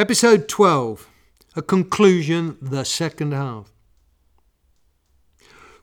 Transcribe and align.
Episode 0.00 0.48
12 0.48 1.10
A 1.56 1.60
Conclusion, 1.60 2.56
the 2.62 2.84
Second 2.84 3.34
Half. 3.34 3.70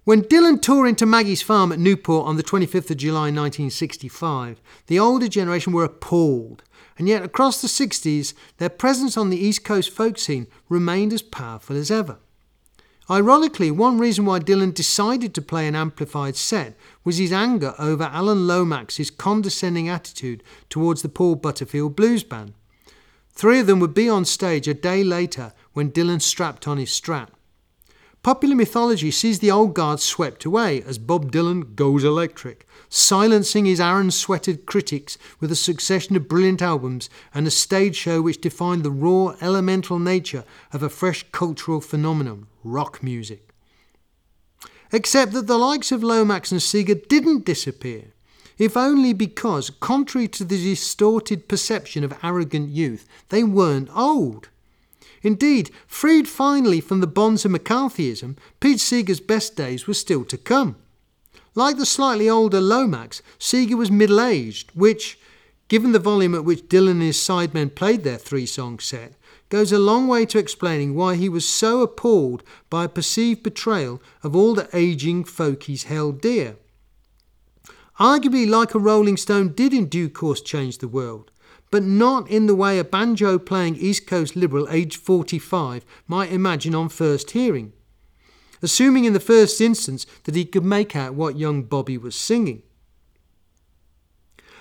When 0.06 0.24
Dylan 0.24 0.60
tore 0.60 0.88
into 0.88 1.06
Maggie's 1.06 1.44
farm 1.44 1.72
at 1.72 1.78
Newport 1.78 2.26
on 2.26 2.36
the 2.36 2.42
25th 2.42 2.90
of 2.90 2.98
July 2.98 3.30
1965, 3.30 4.60
the 4.88 4.98
older 4.98 5.28
generation 5.28 5.72
were 5.72 5.84
appalled, 5.84 6.64
and 6.98 7.08
yet 7.08 7.22
across 7.22 7.62
the 7.62 7.68
60s, 7.68 8.34
their 8.58 8.70
presence 8.70 9.18
on 9.18 9.30
the 9.30 9.38
East 9.38 9.64
Coast 9.64 9.92
folk 9.92 10.18
scene 10.18 10.48
remained 10.68 11.14
as 11.14 11.22
powerful 11.22 11.78
as 11.78 11.92
ever. 11.92 12.18
Ironically, 13.12 13.70
one 13.70 14.00
reason 14.00 14.26
why 14.26 14.40
Dylan 14.40 14.74
decided 14.74 15.36
to 15.36 15.44
play 15.44 15.68
an 15.68 15.76
amplified 15.76 16.36
set 16.36 16.76
was 17.04 17.20
his 17.20 17.32
anger 17.32 17.76
over 17.78 18.06
Alan 18.06 18.48
Lomax's 18.48 19.12
condescending 19.12 19.88
attitude 19.88 20.42
towards 20.72 21.04
the 21.04 21.10
Paul 21.10 21.36
Butterfield 21.36 21.96
Blues 21.96 22.24
Band. 22.24 22.56
Three 23.38 23.60
of 23.60 23.68
them 23.68 23.80
would 23.82 23.94
be 23.94 24.10
on 24.10 24.26
stage 24.26 24.68
a 24.68 24.74
day 24.74 25.04
later 25.04 25.54
when 25.74 25.92
Dylan 25.92 26.24
strapped 26.24 26.68
on 26.68 26.80
his 26.80 26.90
Strat. 26.90 27.30
Popular 28.24 28.56
mythology 28.56 29.12
sees 29.12 29.38
the 29.38 29.52
old 29.52 29.76
guard 29.76 30.00
swept 30.00 30.44
away 30.44 30.82
as 30.82 30.98
Bob 30.98 31.32
Dylan 31.32 31.76
goes 31.76 32.04
electric, 32.04 32.66
silencing 32.90 33.66
his 33.66 33.80
iron 33.80 34.10
sweated 34.10 34.66
critics 34.66 35.20
with 35.40 35.52
a 35.52 35.56
succession 35.56 36.16
of 36.16 36.28
brilliant 36.28 36.64
albums 36.64 37.12
and 37.32 37.46
a 37.46 37.52
stage 37.52 37.96
show 37.96 38.24
which 38.24 38.42
defined 38.42 38.82
the 38.82 38.90
raw, 38.90 39.36
elemental 39.40 40.00
nature 40.00 40.44
of 40.74 40.82
a 40.82 40.90
fresh 40.90 41.24
cultural 41.32 41.80
phenomenon 41.80 42.48
rock 42.64 43.04
music. 43.04 43.54
Except 44.92 45.32
that 45.34 45.46
the 45.46 45.60
likes 45.60 45.92
of 45.92 46.04
Lomax 46.04 46.52
and 46.52 46.60
Seeger 46.60 46.96
didn't 46.96 47.46
disappear 47.46 48.14
if 48.58 48.76
only 48.76 49.14
because, 49.14 49.70
contrary 49.70 50.28
to 50.30 50.44
the 50.44 50.58
distorted 50.58 51.48
perception 51.48 52.04
of 52.04 52.18
arrogant 52.24 52.70
youth, 52.70 53.08
they 53.30 53.44
weren't 53.44 53.90
old. 53.96 54.50
Indeed, 55.22 55.72
freed 55.86 56.28
finally 56.28 56.82
from 56.82 57.00
the 57.00 57.08
bonds 57.08 57.46
of 57.46 57.52
McCarthyism, 57.52 58.38
Pete 58.60 58.80
Seeger's 58.80 59.20
best 59.20 59.56
days 59.56 59.88
were 59.88 59.94
still 59.94 60.24
to 60.26 60.38
come. 60.38 60.76
Like 61.56 61.78
the 61.78 61.86
slightly 61.86 62.30
older 62.30 62.62
Lomax, 62.62 63.22
Seeger 63.40 63.78
was 63.78 63.90
middle 63.90 64.22
aged, 64.22 64.72
which, 64.76 65.20
given 65.68 65.92
the 65.92 66.00
volume 66.00 66.36
at 66.36 66.46
which 66.46 66.70
Dylan 66.70 66.92
and 66.92 67.02
his 67.02 67.18
sidemen 67.18 67.74
played 67.74 68.04
their 68.04 68.18
three 68.18 68.46
song 68.46 68.80
set, 68.80 69.14
goes 69.50 69.72
a 69.72 69.80
long 69.80 70.08
way 70.08 70.26
to 70.26 70.38
explaining 70.38 70.94
why 70.94 71.16
he 71.16 71.30
was 71.30 71.48
so 71.48 71.82
appalled 71.82 72.44
by 72.70 72.84
a 72.84 72.90
perceived 72.90 73.44
betrayal 73.44 74.02
of 74.22 74.36
all 74.36 74.54
the 74.54 74.70
ageing 74.74 75.24
folk 75.24 75.64
he's 75.64 75.84
held 75.84 76.22
dear. 76.22 76.58
Arguably, 78.00 78.48
like 78.48 78.76
a 78.76 78.80
Rolling 78.80 79.18
Stone 79.18 79.54
did 79.54 79.74
in 79.74 79.88
due 79.88 80.10
course 80.10 80.42
change 80.42 80.78
the 80.78 80.88
world, 80.88 81.32
but 81.72 81.84
not 81.84 82.30
in 82.30 82.46
the 82.46 82.56
way 82.56 82.78
a 82.78 82.84
banjo 82.84 83.40
playing 83.40 83.76
East 83.76 84.06
Coast 84.06 84.36
liberal 84.36 84.68
aged 84.70 84.98
45 84.98 85.84
might 86.08 86.32
imagine 86.32 86.76
on 86.76 86.90
first 86.90 87.32
hearing, 87.32 87.74
assuming 88.62 89.06
in 89.06 89.14
the 89.14 89.20
first 89.20 89.60
instance 89.60 90.06
that 90.26 90.36
he 90.36 90.46
could 90.46 90.64
make 90.64 90.96
out 90.96 91.16
what 91.16 91.40
young 91.40 91.64
Bobby 91.64 91.98
was 91.98 92.16
singing. 92.16 92.62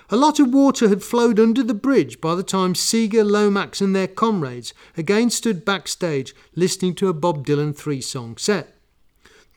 A 0.09 0.17
lot 0.17 0.39
of 0.39 0.55
water 0.55 0.89
had 0.89 1.03
flowed 1.03 1.41
under 1.41 1.65
the 1.65 1.75
bridge 1.75 2.21
by 2.21 2.37
the 2.37 2.45
time 2.45 2.75
Seeger, 2.75 3.25
Lomax, 3.25 3.81
and 3.81 3.95
their 3.95 4.06
comrades 4.06 4.73
again 4.97 5.31
stood 5.31 5.65
backstage 5.65 6.34
listening 6.55 6.95
to 6.95 7.09
a 7.09 7.12
Bob 7.12 7.45
Dylan 7.45 7.77
three 7.77 8.00
song 8.00 8.37
set. 8.37 8.76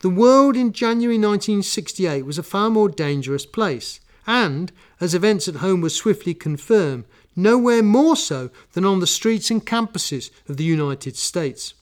The 0.00 0.08
world 0.08 0.56
in 0.56 0.72
January 0.72 1.18
1968 1.18 2.24
was 2.24 2.38
a 2.38 2.42
far 2.42 2.70
more 2.70 2.88
dangerous 2.88 3.44
place, 3.44 4.00
and, 4.26 4.72
as 4.98 5.14
events 5.14 5.46
at 5.46 5.56
home 5.56 5.82
were 5.82 5.90
swiftly 5.90 6.32
confirmed, 6.32 7.04
nowhere 7.36 7.82
more 7.82 8.16
so 8.16 8.48
than 8.72 8.86
on 8.86 9.00
the 9.00 9.06
streets 9.06 9.50
and 9.50 9.64
campuses 9.64 10.30
of 10.48 10.56
the 10.56 10.64
United 10.64 11.16
States. 11.16 11.74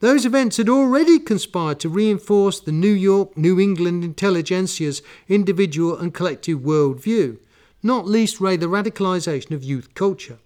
Those 0.00 0.26
events 0.26 0.58
had 0.58 0.68
already 0.68 1.18
conspired 1.18 1.80
to 1.80 1.88
reinforce 1.88 2.60
the 2.60 2.70
New 2.70 2.92
York, 2.92 3.34
New 3.34 3.58
England 3.58 4.04
intelligentsia's 4.04 5.00
individual 5.26 5.96
and 5.96 6.12
collective 6.12 6.58
worldview, 6.58 7.38
not 7.82 8.06
least 8.06 8.42
Ray 8.42 8.58
the 8.58 8.66
radicalisation 8.66 9.52
of 9.52 9.64
youth 9.64 9.94
culture. 9.94 10.38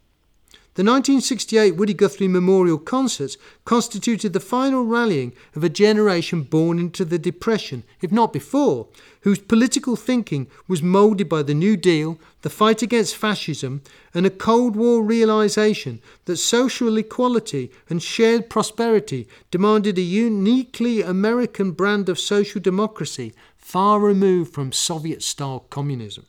The 0.76 0.82
1968 0.82 1.74
Woody 1.76 1.94
Guthrie 1.94 2.28
Memorial 2.28 2.76
Concerts 2.76 3.38
constituted 3.64 4.34
the 4.34 4.40
final 4.40 4.84
rallying 4.84 5.32
of 5.54 5.64
a 5.64 5.70
generation 5.70 6.42
born 6.42 6.78
into 6.78 7.02
the 7.06 7.18
Depression, 7.18 7.82
if 8.02 8.12
not 8.12 8.30
before, 8.30 8.86
whose 9.22 9.38
political 9.38 9.96
thinking 9.96 10.48
was 10.68 10.82
moulded 10.82 11.30
by 11.30 11.42
the 11.42 11.54
New 11.54 11.78
Deal, 11.78 12.20
the 12.42 12.50
fight 12.50 12.82
against 12.82 13.16
fascism, 13.16 13.80
and 14.12 14.26
a 14.26 14.30
Cold 14.30 14.76
War 14.76 15.02
realization 15.02 16.02
that 16.26 16.36
social 16.36 16.98
equality 16.98 17.72
and 17.88 18.02
shared 18.02 18.50
prosperity 18.50 19.26
demanded 19.50 19.96
a 19.96 20.02
uniquely 20.02 21.00
American 21.00 21.72
brand 21.72 22.10
of 22.10 22.18
social 22.18 22.60
democracy 22.60 23.32
far 23.56 23.98
removed 23.98 24.52
from 24.52 24.72
Soviet 24.72 25.22
style 25.22 25.60
communism. 25.70 26.26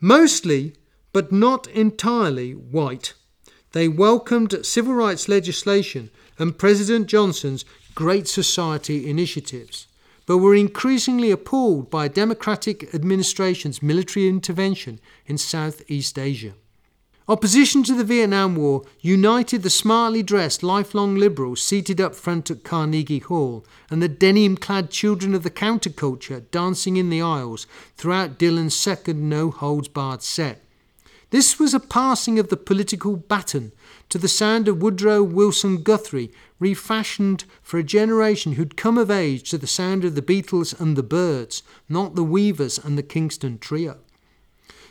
Mostly, 0.00 0.76
but 1.12 1.32
not 1.32 1.66
entirely, 1.66 2.52
white 2.52 3.14
they 3.72 3.88
welcomed 3.88 4.64
civil 4.64 4.94
rights 4.94 5.28
legislation 5.28 6.10
and 6.38 6.58
President 6.58 7.06
Johnson's 7.06 7.64
Great 7.94 8.28
Society 8.28 9.08
initiatives, 9.08 9.86
but 10.26 10.38
were 10.38 10.54
increasingly 10.54 11.30
appalled 11.30 11.90
by 11.90 12.08
Democratic 12.08 12.94
administration's 12.94 13.82
military 13.82 14.28
intervention 14.28 15.00
in 15.26 15.36
Southeast 15.36 16.18
Asia. 16.18 16.54
Opposition 17.28 17.84
to 17.84 17.94
the 17.94 18.04
Vietnam 18.04 18.56
War 18.56 18.82
united 19.00 19.62
the 19.62 19.70
smartly 19.70 20.24
dressed 20.24 20.62
lifelong 20.62 21.14
liberals 21.14 21.62
seated 21.62 22.00
up 22.00 22.16
front 22.16 22.50
at 22.50 22.64
Carnegie 22.64 23.20
Hall 23.20 23.64
and 23.88 24.02
the 24.02 24.08
denim 24.08 24.56
clad 24.56 24.90
children 24.90 25.32
of 25.32 25.44
the 25.44 25.50
counterculture 25.50 26.50
dancing 26.50 26.96
in 26.96 27.10
the 27.10 27.22
aisles 27.22 27.66
throughout 27.96 28.38
Dylan's 28.38 28.74
second 28.74 29.28
no 29.28 29.50
holds 29.50 29.86
barred 29.86 30.22
set. 30.22 30.62
This 31.32 31.58
was 31.58 31.72
a 31.72 31.80
passing 31.80 32.38
of 32.38 32.48
the 32.48 32.58
political 32.58 33.16
baton 33.16 33.72
to 34.10 34.18
the 34.18 34.28
sound 34.28 34.68
of 34.68 34.82
Woodrow 34.82 35.22
Wilson 35.22 35.82
Guthrie, 35.82 36.30
refashioned 36.60 37.44
for 37.62 37.78
a 37.78 37.82
generation 37.82 38.52
who'd 38.52 38.76
come 38.76 38.98
of 38.98 39.10
age 39.10 39.48
to 39.48 39.56
the 39.56 39.66
sound 39.66 40.04
of 40.04 40.14
the 40.14 40.20
Beatles 40.20 40.78
and 40.78 40.94
the 40.94 41.02
Byrds, 41.02 41.62
not 41.88 42.16
the 42.16 42.22
Weavers 42.22 42.78
and 42.78 42.98
the 42.98 43.02
Kingston 43.02 43.56
Trio. 43.58 43.96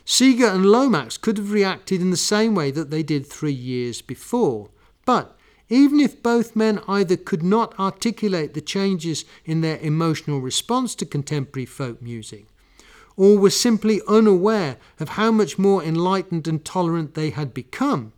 Seeger 0.04 0.48
and 0.48 0.66
Lomax 0.66 1.16
could 1.16 1.38
have 1.38 1.52
reacted 1.52 2.02
in 2.02 2.10
the 2.10 2.18
same 2.18 2.56
way 2.56 2.72
that 2.72 2.90
they 2.90 3.04
did 3.04 3.28
three 3.28 3.54
years 3.54 4.02
before, 4.02 4.72
but 5.06 5.38
even 5.70 6.00
if 6.00 6.24
both 6.24 6.56
men 6.56 6.82
either 6.88 7.18
could 7.18 7.44
not 7.44 7.80
articulate 7.80 8.56
the 8.56 8.62
changes 8.62 9.26
in 9.46 9.62
their 9.62 9.78
emotional 9.78 10.42
response 10.42 10.96
to 10.96 11.06
contemporary 11.06 11.68
folk 11.68 12.02
music, 12.02 12.48
or 13.22 13.38
were 13.38 13.52
simply 13.52 14.02
unaware 14.08 14.78
of 15.00 15.10
how 15.10 15.30
much 15.30 15.60
more 15.60 15.84
enlightened 15.84 16.48
and 16.48 16.66
tolerant 16.66 17.14
they 17.14 17.30
had 17.30 17.54
become. 17.54 18.12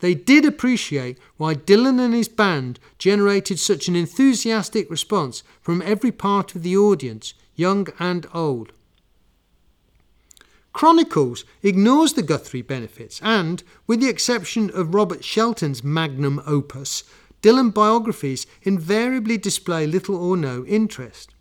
They 0.00 0.12
did 0.12 0.44
appreciate 0.44 1.18
why 1.38 1.54
Dylan 1.54 1.98
and 1.98 2.12
his 2.12 2.28
band 2.28 2.78
generated 2.98 3.58
such 3.58 3.88
an 3.88 3.96
enthusiastic 3.96 4.90
response 4.90 5.42
from 5.62 5.80
every 5.80 6.12
part 6.12 6.54
of 6.54 6.62
the 6.62 6.76
audience, 6.76 7.32
young 7.54 7.88
and 7.98 8.26
old. 8.34 8.72
Chronicles 10.74 11.46
ignores 11.62 12.12
the 12.12 12.22
Guthrie 12.22 12.60
benefits, 12.60 13.22
and, 13.22 13.62
with 13.86 14.00
the 14.00 14.10
exception 14.10 14.70
of 14.74 14.94
Robert 14.94 15.24
Shelton's 15.24 15.82
magnum 15.82 16.42
opus, 16.46 17.04
Dylan 17.40 17.72
biographies 17.72 18.46
invariably 18.64 19.38
display 19.38 19.86
little 19.86 20.16
or 20.16 20.36
no 20.36 20.66
interest. 20.66 21.35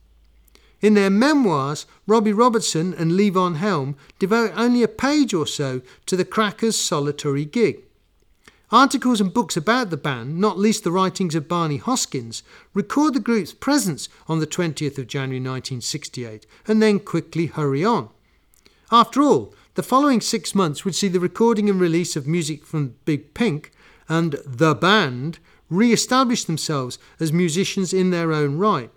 In 0.86 0.94
their 0.94 1.10
memoirs, 1.10 1.88
Robbie 2.06 2.32
Robertson 2.32 2.94
and 2.94 3.14
Levon 3.14 3.56
Helm 3.56 3.96
devote 4.20 4.52
only 4.56 4.84
a 4.84 4.88
page 4.88 5.34
or 5.34 5.48
so 5.48 5.82
to 6.06 6.16
the 6.16 6.24
Crackers' 6.24 6.80
solitary 6.80 7.44
gig. 7.44 7.82
Articles 8.72 9.20
and 9.20 9.34
books 9.34 9.58
about 9.58 9.90
the 9.90 9.98
band, 9.98 10.38
not 10.38 10.60
least 10.60 10.84
the 10.84 10.92
writings 10.92 11.34
of 11.34 11.48
Barney 11.48 11.80
Hoskyns, 11.80 12.44
record 12.76 13.16
the 13.16 13.20
group's 13.20 13.52
presence 13.52 14.10
on 14.28 14.40
the 14.40 14.46
20th 14.46 15.00
of 15.00 15.08
January 15.08 15.40
1968 15.40 16.46
and 16.68 16.84
then 16.84 17.00
quickly 17.00 17.48
hurry 17.48 17.84
on. 17.84 18.10
After 18.92 19.24
all, 19.24 19.56
the 19.74 19.82
following 19.82 20.22
six 20.22 20.54
months 20.54 20.86
would 20.86 20.94
see 20.94 21.08
the 21.08 21.20
recording 21.20 21.68
and 21.68 21.82
release 21.82 22.16
of 22.16 22.28
music 22.28 22.64
from 22.64 22.94
Big 23.06 23.34
Pink 23.34 23.72
and 24.08 24.34
The 24.46 24.76
Band 24.76 25.40
re 25.68 25.92
establish 25.92 26.44
themselves 26.44 27.00
as 27.20 27.34
musicians 27.34 27.92
in 27.92 28.12
their 28.12 28.32
own 28.32 28.60
right. 28.60 28.92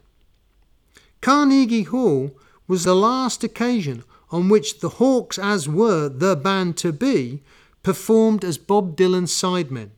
Carnegie 1.21 1.83
Hall 1.85 2.37
was 2.67 2.85
the 2.85 2.95
last 2.95 3.43
occasion 3.43 4.05
on 4.31 4.49
which 4.49 4.81
the 4.81 4.91
Hawks, 4.91 5.39
as 5.39 5.69
were 5.69 6.09
the 6.09 6.37
band 6.37 6.77
to 6.79 6.93
be, 6.93 7.43
performed 7.83 8.45
as 8.45 8.59
Bob 8.59 8.97
Dylan's 8.97 9.33
sidemen. 9.33 9.91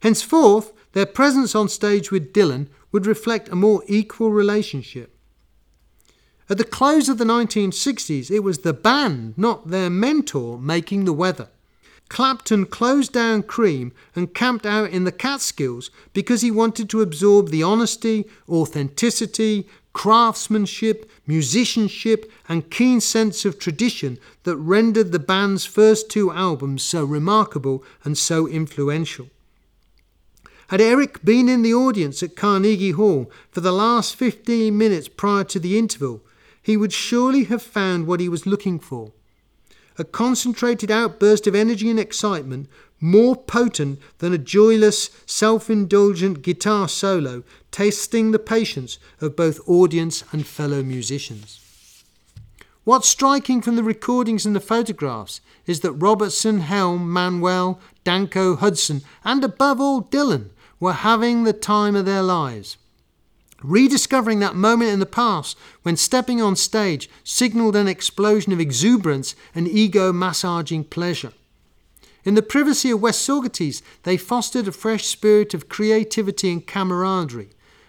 Henceforth, 0.00 0.72
their 0.92 1.06
presence 1.06 1.54
on 1.54 1.68
stage 1.68 2.10
with 2.10 2.32
Dylan 2.32 2.68
would 2.92 3.06
reflect 3.06 3.48
a 3.48 3.56
more 3.56 3.82
equal 3.88 4.30
relationship. 4.30 5.16
At 6.48 6.58
the 6.58 6.64
close 6.64 7.08
of 7.08 7.18
the 7.18 7.24
1960s, 7.24 8.30
it 8.30 8.40
was 8.40 8.58
the 8.58 8.74
band, 8.74 9.36
not 9.36 9.68
their 9.68 9.90
mentor, 9.90 10.58
making 10.58 11.04
the 11.04 11.12
weather. 11.12 11.48
Clapton 12.08 12.66
closed 12.66 13.12
down 13.12 13.42
Cream 13.42 13.92
and 14.14 14.34
camped 14.34 14.66
out 14.66 14.90
in 14.90 15.04
the 15.04 15.12
Catskills 15.12 15.90
because 16.12 16.42
he 16.42 16.50
wanted 16.50 16.88
to 16.90 17.00
absorb 17.00 17.48
the 17.48 17.62
honesty, 17.62 18.26
authenticity, 18.48 19.66
craftsmanship, 19.92 21.10
musicianship, 21.26 22.30
and 22.48 22.70
keen 22.70 23.00
sense 23.00 23.44
of 23.44 23.58
tradition 23.58 24.18
that 24.42 24.56
rendered 24.56 25.12
the 25.12 25.18
band's 25.18 25.64
first 25.64 26.10
two 26.10 26.30
albums 26.30 26.82
so 26.82 27.04
remarkable 27.04 27.82
and 28.04 28.18
so 28.18 28.46
influential. 28.46 29.28
Had 30.68 30.80
Eric 30.80 31.24
been 31.24 31.48
in 31.48 31.62
the 31.62 31.74
audience 31.74 32.22
at 32.22 32.36
Carnegie 32.36 32.90
Hall 32.90 33.30
for 33.50 33.60
the 33.60 33.72
last 33.72 34.16
15 34.16 34.76
minutes 34.76 35.08
prior 35.08 35.44
to 35.44 35.60
the 35.60 35.78
interval, 35.78 36.22
he 36.60 36.76
would 36.76 36.92
surely 36.92 37.44
have 37.44 37.62
found 37.62 38.06
what 38.06 38.20
he 38.20 38.28
was 38.28 38.46
looking 38.46 38.78
for 38.78 39.12
a 39.98 40.04
concentrated 40.04 40.90
outburst 40.90 41.46
of 41.46 41.54
energy 41.54 41.90
and 41.90 42.00
excitement 42.00 42.68
more 43.00 43.36
potent 43.36 43.98
than 44.18 44.32
a 44.32 44.38
joyless, 44.38 45.10
self 45.26 45.68
indulgent 45.68 46.42
guitar 46.42 46.88
solo, 46.88 47.42
tasting 47.70 48.30
the 48.30 48.38
patience 48.38 48.98
of 49.20 49.36
both 49.36 49.60
audience 49.68 50.24
and 50.32 50.46
fellow 50.46 50.82
musicians. 50.82 51.60
What's 52.84 53.08
striking 53.08 53.62
from 53.62 53.76
the 53.76 53.82
recordings 53.82 54.44
and 54.44 54.54
the 54.54 54.60
photographs 54.60 55.40
is 55.66 55.80
that 55.80 55.92
Robertson, 55.92 56.60
Helm, 56.60 57.10
Manuel, 57.10 57.80
Danko, 58.04 58.56
Hudson, 58.56 59.02
and 59.24 59.42
above 59.42 59.80
all 59.80 60.02
Dylan 60.02 60.50
were 60.80 60.92
having 60.92 61.44
the 61.44 61.54
time 61.54 61.96
of 61.96 62.04
their 62.04 62.22
lives. 62.22 62.76
Rediscovering 63.64 64.40
that 64.40 64.54
moment 64.54 64.90
in 64.90 64.98
the 65.00 65.06
past 65.06 65.56
when 65.84 65.96
stepping 65.96 66.42
on 66.42 66.54
stage 66.54 67.08
signalled 67.24 67.74
an 67.74 67.88
explosion 67.88 68.52
of 68.52 68.60
exuberance 68.60 69.34
and 69.54 69.66
ego 69.66 70.12
massaging 70.12 70.84
pleasure. 70.84 71.32
In 72.24 72.34
the 72.34 72.42
privacy 72.42 72.90
of 72.90 73.00
West 73.00 73.26
Saugerties, 73.26 73.80
they 74.02 74.18
fostered 74.18 74.68
a 74.68 74.72
fresh 74.72 75.06
spirit 75.06 75.54
of 75.54 75.70
creativity 75.70 76.52
and 76.52 76.66
camaraderie. 76.66 77.48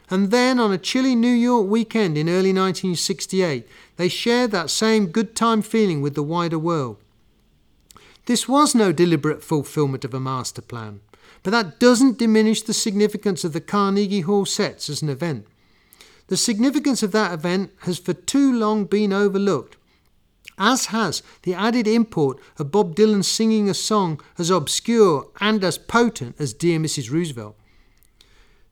And 0.09 0.31
then, 0.31 0.61
on 0.61 0.71
a 0.71 0.77
chilly 0.77 1.13
New 1.13 1.27
York 1.27 1.67
weekend 1.67 2.17
in 2.17 2.29
early 2.29 2.53
1968, 2.53 3.67
they 3.97 4.07
shared 4.07 4.51
that 4.51 4.69
same 4.69 5.07
good 5.07 5.35
time 5.35 5.61
feeling 5.61 6.01
with 6.01 6.15
the 6.15 6.23
wider 6.23 6.59
world. 6.59 6.95
This 8.27 8.47
was 8.47 8.73
no 8.73 8.93
deliberate 8.93 9.43
fulfillment 9.43 10.05
of 10.05 10.13
a 10.13 10.21
master 10.21 10.61
plan. 10.61 11.01
But 11.43 11.51
that 11.51 11.79
doesn't 11.81 12.17
diminish 12.17 12.61
the 12.61 12.73
significance 12.73 13.43
of 13.43 13.51
the 13.51 13.59
Carnegie 13.59 14.21
Hall 14.21 14.45
sets 14.45 14.89
as 14.89 15.01
an 15.01 15.09
event. 15.09 15.45
The 16.27 16.37
significance 16.37 17.03
of 17.03 17.11
that 17.11 17.33
event 17.33 17.71
has 17.81 17.99
for 17.99 18.13
too 18.13 18.51
long 18.51 18.85
been 18.85 19.13
overlooked, 19.13 19.77
as 20.57 20.87
has 20.87 21.21
the 21.43 21.53
added 21.53 21.87
import 21.87 22.39
of 22.57 22.71
Bob 22.71 22.95
Dylan 22.95 23.23
singing 23.23 23.69
a 23.69 23.73
song 23.73 24.19
as 24.37 24.49
obscure 24.49 25.27
and 25.39 25.63
as 25.63 25.77
potent 25.77 26.35
as 26.39 26.53
Dear 26.53 26.79
Mrs. 26.79 27.11
Roosevelt. 27.11 27.55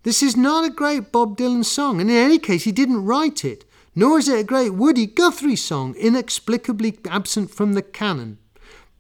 This 0.02 0.24
is 0.24 0.36
not 0.36 0.66
a 0.66 0.70
great 0.70 1.12
Bob 1.12 1.38
Dylan 1.38 1.64
song, 1.64 2.02
and 2.02 2.10
in 2.10 2.16
any 2.16 2.40
case, 2.40 2.64
he 2.64 2.72
didn't 2.72 3.06
write 3.06 3.46
it, 3.46 3.66
nor 3.96 4.18
is 4.18 4.28
it 4.28 4.40
a 4.40 4.44
great 4.44 4.72
Woody 4.72 5.06
Guthrie 5.06 5.56
song, 5.56 5.96
inexplicably 5.96 6.98
absent 7.08 7.52
from 7.52 7.74
the 7.74 7.84
canon. 7.84 8.40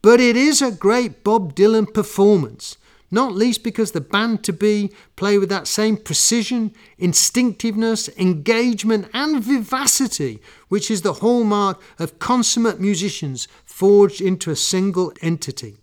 But 0.01 0.19
it 0.19 0.37
is 0.37 0.61
a 0.61 0.71
great 0.71 1.23
Bob 1.23 1.55
Dylan 1.55 1.91
performance, 1.91 2.77
not 3.13 3.33
least 3.33 3.63
because 3.63 3.91
the 3.91 4.01
band 4.01 4.43
to 4.43 4.51
be 4.51 4.91
play 5.15 5.37
with 5.37 5.47
that 5.49 5.67
same 5.67 5.95
precision, 5.95 6.73
instinctiveness, 6.97 8.09
engagement, 8.17 9.07
and 9.13 9.43
vivacity 9.43 10.41
which 10.67 10.89
is 10.89 11.03
the 11.03 11.13
hallmark 11.13 11.79
of 11.99 12.17
consummate 12.17 12.79
musicians 12.79 13.47
forged 13.63 14.19
into 14.19 14.49
a 14.49 14.55
single 14.55 15.13
entity. 15.21 15.77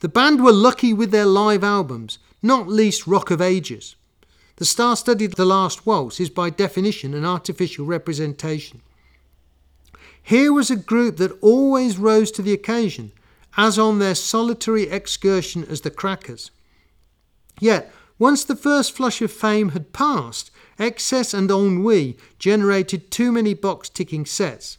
The 0.00 0.08
band 0.10 0.44
were 0.44 0.52
lucky 0.52 0.92
with 0.92 1.12
their 1.12 1.24
live 1.24 1.64
albums, 1.64 2.18
not 2.42 2.68
least 2.68 3.06
Rock 3.06 3.30
of 3.30 3.40
Ages. 3.40 3.96
The 4.56 4.66
star 4.66 4.96
studded 4.96 5.32
The 5.32 5.46
Last 5.46 5.86
Waltz 5.86 6.20
is 6.20 6.28
by 6.28 6.50
definition 6.50 7.14
an 7.14 7.24
artificial 7.24 7.86
representation. 7.86 8.82
Here 10.22 10.52
was 10.52 10.70
a 10.70 10.76
group 10.76 11.16
that 11.16 11.38
always 11.40 11.96
rose 11.96 12.30
to 12.32 12.42
the 12.42 12.52
occasion 12.52 13.12
as 13.56 13.78
on 13.78 13.98
their 13.98 14.14
solitary 14.14 14.88
excursion 14.90 15.64
as 15.64 15.80
the 15.82 15.90
Crackers. 15.90 16.50
Yet, 17.60 17.92
once 18.18 18.44
the 18.44 18.56
first 18.56 18.92
flush 18.92 19.22
of 19.22 19.32
fame 19.32 19.70
had 19.70 19.92
passed, 19.92 20.50
excess 20.78 21.32
and 21.32 21.50
ennui 21.50 22.16
generated 22.38 23.10
too 23.10 23.32
many 23.32 23.54
box 23.54 23.88
ticking 23.88 24.26
sets. 24.26 24.78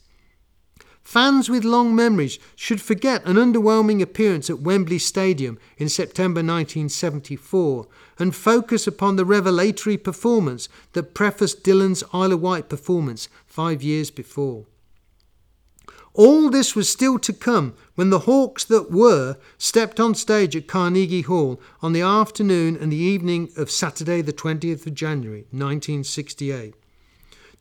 Fans 1.03 1.49
with 1.49 1.65
long 1.65 1.95
memories 1.95 2.39
should 2.55 2.81
forget 2.81 3.25
an 3.25 3.35
underwhelming 3.35 4.01
appearance 4.01 4.49
at 4.49 4.61
Wembley 4.61 4.99
Stadium 4.99 5.59
in 5.77 5.89
September 5.89 6.39
1974 6.39 7.87
and 8.19 8.35
focus 8.35 8.87
upon 8.87 9.15
the 9.15 9.25
revelatory 9.25 9.97
performance 9.97 10.69
that 10.93 11.13
prefaced 11.13 11.63
Dylan's 11.63 12.03
Isle 12.13 12.33
of 12.33 12.41
Wight 12.41 12.69
performance 12.69 13.27
five 13.45 13.83
years 13.83 14.11
before. 14.11 14.65
All 16.13 16.49
this 16.49 16.75
was 16.75 16.89
still 16.89 17.17
to 17.19 17.31
come 17.31 17.73
when 17.95 18.09
the 18.09 18.19
Hawks 18.19 18.65
that 18.65 18.91
were 18.91 19.37
stepped 19.57 19.99
on 19.99 20.13
stage 20.13 20.55
at 20.55 20.67
Carnegie 20.67 21.21
Hall 21.21 21.61
on 21.81 21.93
the 21.93 22.01
afternoon 22.01 22.75
and 22.75 22.91
the 22.91 22.97
evening 22.97 23.49
of 23.55 23.71
Saturday, 23.71 24.21
the 24.21 24.33
20th 24.33 24.85
of 24.85 24.93
January, 24.93 25.45
1968. 25.51 26.73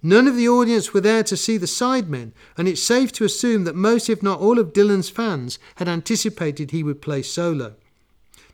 None 0.02 0.26
of 0.26 0.34
the 0.34 0.49
audience 0.49 0.93
were 0.93 1.00
there 1.00 1.22
to 1.22 1.37
see 1.37 1.58
the 1.58 1.67
sidemen, 1.67 2.32
and 2.56 2.67
it's 2.67 2.82
safe 2.82 3.12
to 3.12 3.25
assume 3.25 3.64
that 3.64 3.76
most, 3.76 4.08
if 4.08 4.22
not 4.22 4.40
all, 4.40 4.58
of 4.58 4.72
Dylan's 4.72 5.11
fans 5.11 5.58
had 5.76 5.88
anticipated 5.88 6.70
he 6.70 6.82
would 6.82 7.02
play 7.02 7.22
solo. 7.22 7.75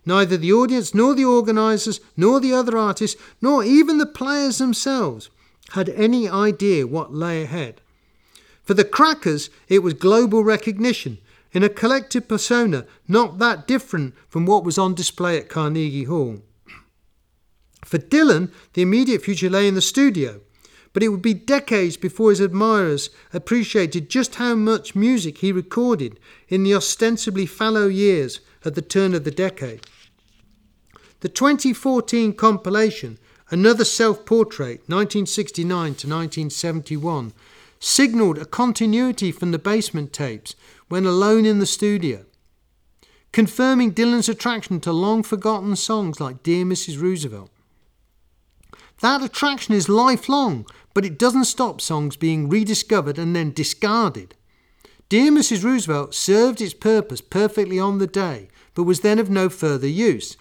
Neither 0.04 0.36
the 0.36 0.52
audience, 0.52 0.94
nor 0.94 1.14
the 1.14 1.24
organisers, 1.24 2.00
nor 2.16 2.40
the 2.40 2.52
other 2.52 2.76
artists, 2.76 3.20
nor 3.40 3.64
even 3.64 3.98
the 3.98 4.06
players 4.06 4.58
themselves 4.58 5.30
had 5.70 5.88
any 5.90 6.28
idea 6.28 6.86
what 6.86 7.14
lay 7.14 7.42
ahead. 7.42 7.80
For 8.66 8.74
the 8.74 8.84
crackers, 8.84 9.48
it 9.68 9.78
was 9.84 9.94
global 9.94 10.42
recognition 10.42 11.18
in 11.52 11.62
a 11.62 11.68
collective 11.68 12.26
persona 12.26 12.84
not 13.06 13.38
that 13.38 13.68
different 13.68 14.14
from 14.28 14.44
what 14.44 14.64
was 14.64 14.76
on 14.76 14.92
display 14.92 15.38
at 15.38 15.48
Carnegie 15.48 16.04
Hall. 16.04 16.42
For 17.84 17.98
Dylan, 17.98 18.50
the 18.72 18.82
immediate 18.82 19.22
future 19.22 19.48
lay 19.48 19.68
in 19.68 19.76
the 19.76 19.80
studio, 19.80 20.40
but 20.92 21.04
it 21.04 21.10
would 21.10 21.22
be 21.22 21.32
decades 21.32 21.96
before 21.96 22.30
his 22.30 22.40
admirers 22.40 23.08
appreciated 23.32 24.10
just 24.10 24.34
how 24.34 24.56
much 24.56 24.96
music 24.96 25.38
he 25.38 25.52
recorded 25.52 26.18
in 26.48 26.64
the 26.64 26.74
ostensibly 26.74 27.46
fallow 27.46 27.86
years 27.86 28.40
at 28.64 28.74
the 28.74 28.82
turn 28.82 29.14
of 29.14 29.22
the 29.22 29.30
decade. 29.30 29.86
The 31.20 31.28
2014 31.28 32.32
compilation, 32.32 33.18
Another 33.48 33.84
Self 33.84 34.26
Portrait, 34.26 34.80
1969 34.88 35.68
to 35.68 36.08
1971, 36.08 37.32
signalled 37.78 38.38
a 38.38 38.44
continuity 38.44 39.30
from 39.32 39.50
the 39.50 39.58
basement 39.58 40.12
tapes 40.12 40.54
when 40.88 41.04
alone 41.04 41.44
in 41.44 41.58
the 41.58 41.66
studio, 41.66 42.24
confirming 43.32 43.92
Dylan's 43.92 44.28
attraction 44.28 44.80
to 44.80 44.92
long 44.92 45.22
forgotten 45.22 45.76
songs 45.76 46.20
like 46.20 46.42
Dear 46.42 46.64
Mrs. 46.64 47.00
Roosevelt. 47.00 47.50
That 49.00 49.22
attraction 49.22 49.74
is 49.74 49.88
lifelong, 49.88 50.66
but 50.94 51.04
it 51.04 51.18
doesn't 51.18 51.44
stop 51.44 51.80
songs 51.80 52.16
being 52.16 52.48
rediscovered 52.48 53.18
and 53.18 53.36
then 53.36 53.52
discarded. 53.52 54.34
Dear 55.08 55.30
Mrs. 55.30 55.62
Roosevelt 55.62 56.14
served 56.14 56.60
its 56.60 56.74
purpose 56.74 57.20
perfectly 57.20 57.78
on 57.78 57.98
the 57.98 58.06
day, 58.06 58.48
but 58.74 58.84
was 58.84 59.00
then 59.00 59.18
of 59.18 59.30
no 59.30 59.48
further 59.48 59.86
use. 59.86 60.36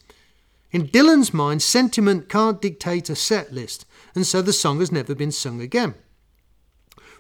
In 0.71 0.87
Dylan's 0.87 1.33
mind, 1.33 1.61
sentiment 1.61 2.29
can't 2.29 2.61
dictate 2.61 3.09
a 3.09 3.15
set 3.15 3.53
list, 3.53 3.85
and 4.15 4.25
so 4.25 4.41
the 4.41 4.53
song 4.53 4.79
has 4.79 4.91
never 4.91 5.13
been 5.13 5.31
sung 5.31 5.61
again. 5.61 5.95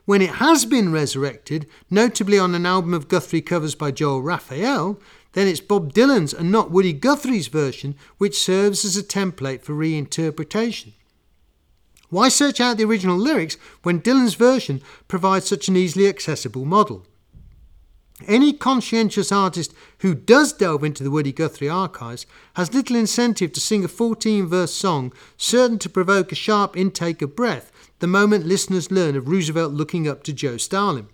When 0.05 0.21
it 0.21 0.35
has 0.35 0.65
been 0.65 0.91
resurrected, 0.91 1.67
notably 1.89 2.37
on 2.37 2.53
an 2.53 2.65
album 2.65 2.93
of 2.93 3.07
Guthrie 3.07 3.41
covers 3.41 3.73
by 3.73 3.89
Joel 3.89 4.21
Rafael, 4.21 4.99
then 5.33 5.47
it's 5.47 5.59
Bob 5.59 5.93
Dylan's 5.93 6.33
and 6.33 6.51
not 6.51 6.69
Woody 6.69 6.93
Guthrie's 6.93 7.47
version 7.47 7.95
which 8.19 8.39
serves 8.39 8.85
as 8.85 8.95
a 8.95 9.03
template 9.03 9.63
for 9.63 9.73
reinterpretation. 9.73 10.93
Why 12.09 12.29
search 12.29 12.61
out 12.61 12.77
the 12.77 12.85
original 12.85 13.17
lyrics 13.17 13.57
when 13.81 13.99
Dylan's 13.99 14.35
version 14.35 14.81
provides 15.07 15.47
such 15.47 15.67
an 15.67 15.75
easily 15.75 16.07
accessible 16.07 16.65
model? 16.65 17.05
Any 18.27 18.53
conscientious 18.53 19.31
artist 19.31 19.73
who 19.99 20.15
does 20.15 20.53
delve 20.53 20.85
into 20.85 21.03
the 21.03 21.11
Woody 21.11 21.33
Guthrie 21.33 21.67
archives 21.67 22.25
has 22.55 22.73
little 22.73 22.95
incentive 22.95 23.51
to 23.53 23.59
sing 23.59 23.83
a 23.83 23.89
14 23.89 24.47
verse 24.47 24.73
song 24.73 25.11
certain 25.35 25.77
to 25.79 25.89
provoke 25.89 26.31
a 26.31 26.35
sharp 26.35 26.77
intake 26.77 27.21
of 27.21 27.35
breath 27.35 27.71
the 27.99 28.07
moment 28.07 28.45
listeners 28.45 28.89
learn 28.89 29.17
of 29.17 29.27
Roosevelt 29.27 29.73
looking 29.73 30.07
up 30.07 30.23
to 30.23 30.33
Joe 30.33 30.57
Stalin. 30.57 31.07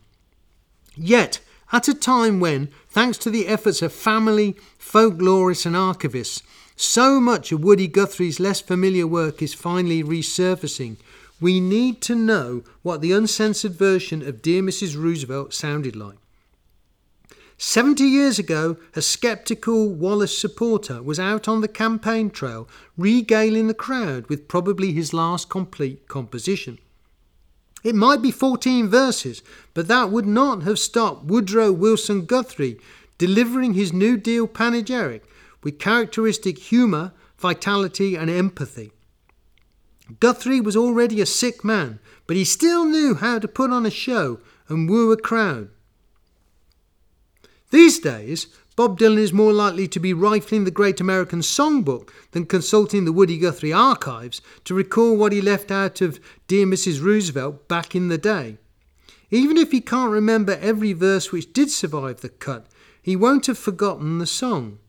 Yet, 0.96 1.40
at 1.74 1.88
a 1.88 1.94
time 1.94 2.40
when, 2.40 2.70
thanks 2.90 3.18
to 3.20 3.30
the 3.30 3.48
efforts 3.48 3.82
of 3.82 3.94
family, 3.94 4.56
folklorists, 4.80 5.66
and 5.66 5.76
archivists, 5.76 6.44
so 6.76 7.20
much 7.20 7.52
of 7.52 7.64
Woody 7.64 7.88
Guthrie's 7.88 8.40
less 8.40 8.62
familiar 8.62 9.08
work 9.08 9.42
is 9.42 9.54
finally 9.54 10.04
resurfacing, 10.04 10.98
we 11.40 11.60
need 11.60 12.02
to 12.02 12.16
know 12.16 12.64
what 12.84 13.02
the 13.02 13.12
uncensored 13.12 13.74
version 13.74 14.22
of 14.22 14.42
Dear 14.42 14.62
Mrs. 14.62 15.02
Roosevelt 15.02 15.54
sounded 15.54 15.96
like. 15.96 16.21
70 17.64 18.04
years 18.04 18.40
ago, 18.40 18.76
a 18.96 19.04
skeptical 19.04 19.88
Wallace 19.94 20.36
supporter 20.36 21.04
was 21.04 21.20
out 21.20 21.48
on 21.48 21.62
the 21.62 21.68
campaign 21.68 22.32
trail 22.32 22.68
regaling 22.98 23.68
the 23.68 23.76
crowd 23.76 24.26
with 24.30 24.48
probably 24.48 24.94
his 24.94 25.14
last 25.14 25.48
complete 25.48 26.08
composition. 26.08 26.80
It 27.84 27.94
might 27.94 28.24
be 28.24 28.32
14 28.32 28.90
verses, 28.90 29.44
but 29.76 29.88
that 29.88 30.10
would 30.10 30.26
not 30.26 30.64
have 30.64 30.80
stopped 30.80 31.26
Woodrow 31.26 31.72
Wilson 31.72 32.26
Guthrie 32.26 32.80
delivering 33.20 33.76
his 33.76 33.94
New 33.94 34.18
Deal 34.18 34.48
panegyric 34.48 35.22
with 35.62 35.78
characteristic 35.78 36.58
humour, 36.58 37.14
vitality, 37.38 38.16
and 38.16 38.28
empathy. 38.28 38.92
Guthrie 40.20 40.62
was 40.62 40.76
already 40.76 41.22
a 41.22 41.28
sick 41.28 41.64
man, 41.64 42.00
but 42.26 42.36
he 42.36 42.44
still 42.44 42.86
knew 42.86 43.14
how 43.14 43.38
to 43.38 43.48
put 43.48 43.70
on 43.70 43.86
a 43.86 43.92
show 43.92 44.40
and 44.68 44.90
woo 44.90 45.12
a 45.12 45.18
crowd. 45.18 45.70
These 47.72 48.00
days, 48.00 48.48
Bob 48.76 49.00
Dylan 49.00 49.18
is 49.18 49.32
more 49.32 49.54
likely 49.54 49.88
to 49.88 50.00
be 50.00 50.14
rifling 50.14 50.66
the 50.66 50.72
Great 50.72 51.00
American 51.00 51.40
Songbook 51.40 52.10
than 52.32 52.46
consulting 52.46 53.06
the 53.06 53.14
Woody 53.14 53.38
Guthrie 53.38 53.72
archives 53.72 54.42
to 54.66 54.74
recall 54.74 55.16
what 55.16 55.32
he 55.32 55.42
left 55.42 55.72
out 55.72 56.02
of 56.02 56.20
Dear 56.48 56.66
Mrs. 56.66 57.02
Roosevelt 57.02 57.70
back 57.70 57.96
in 57.96 58.10
the 58.10 58.18
day. 58.18 58.58
Even 59.30 59.56
if 59.58 59.72
he 59.72 59.80
can't 59.80 60.12
remember 60.12 60.58
every 60.62 60.92
verse 60.92 61.32
which 61.32 61.54
did 61.54 61.72
survive 61.72 62.20
the 62.20 62.30
cut, 62.30 62.68
he 63.02 63.16
won't 63.16 63.46
have 63.46 63.58
forgotten 63.58 64.20
the 64.20 64.28
song. 64.28 64.80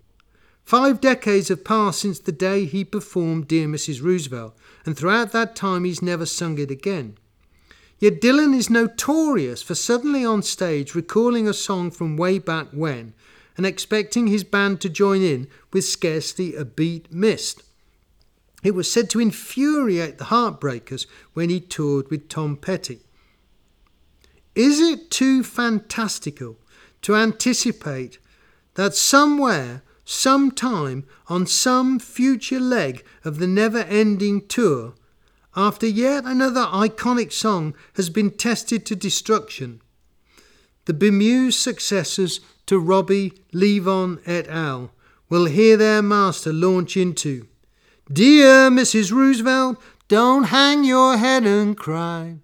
Five 0.64 1.00
decades 1.00 1.48
have 1.48 1.64
passed 1.64 2.00
since 2.00 2.18
the 2.18 2.32
day 2.32 2.64
he 2.64 2.84
performed 2.84 3.46
Dear 3.46 3.68
Mrs. 3.68 4.02
Roosevelt, 4.02 4.56
and 4.84 4.96
throughout 4.96 5.30
that 5.32 5.54
time 5.54 5.84
he's 5.84 6.02
never 6.02 6.26
sung 6.26 6.58
it 6.58 6.70
again. 6.70 7.16
Yet 8.02 8.20
Dylan 8.20 8.52
is 8.52 8.68
notorious 8.68 9.62
for 9.62 9.76
suddenly 9.76 10.24
on 10.24 10.42
stage 10.42 10.92
recalling 10.92 11.46
a 11.46 11.54
song 11.54 11.92
from 11.92 12.16
way 12.16 12.40
back 12.40 12.66
when 12.72 13.14
and 13.56 13.64
expecting 13.64 14.26
his 14.26 14.42
band 14.42 14.80
to 14.80 14.88
join 14.88 15.22
in 15.22 15.46
with 15.72 15.84
scarcely 15.84 16.56
a 16.56 16.64
beat 16.64 17.12
missed. 17.12 17.62
It 18.64 18.74
was 18.74 18.90
said 18.90 19.08
to 19.10 19.20
infuriate 19.20 20.18
the 20.18 20.24
Heartbreakers 20.24 21.06
when 21.34 21.48
he 21.48 21.60
toured 21.60 22.10
with 22.10 22.28
Tom 22.28 22.56
Petty. 22.56 23.02
Is 24.56 24.80
it 24.80 25.08
too 25.08 25.44
fantastical 25.44 26.56
to 27.02 27.14
anticipate 27.14 28.18
that 28.74 28.96
somewhere, 28.96 29.82
sometime, 30.04 31.04
on 31.28 31.46
some 31.46 32.00
future 32.00 32.58
leg 32.58 33.04
of 33.24 33.38
the 33.38 33.46
never 33.46 33.82
ending 33.84 34.48
tour, 34.48 34.94
after 35.54 35.86
yet 35.86 36.24
another 36.24 36.62
iconic 36.62 37.32
song 37.32 37.74
has 37.94 38.10
been 38.10 38.30
tested 38.30 38.86
to 38.86 38.96
destruction. 38.96 39.80
The 40.86 40.94
bemused 40.94 41.60
successors 41.60 42.40
to 42.66 42.78
Robbie, 42.78 43.32
Levon 43.52 44.20
et 44.26 44.48
al. 44.48 44.92
will 45.28 45.46
hear 45.46 45.76
their 45.76 46.02
master 46.02 46.52
launch 46.52 46.96
into 46.96 47.46
Dear 48.12 48.70
Mrs. 48.70 49.12
Roosevelt, 49.12 49.80
don't 50.08 50.44
hang 50.44 50.84
your 50.84 51.16
head 51.16 51.44
and 51.46 51.76
cry. 51.76 52.36